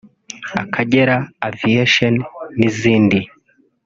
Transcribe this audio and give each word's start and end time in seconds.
Akagera 0.63 1.15
Aviation 1.47 2.15
n’izindi 2.57 3.19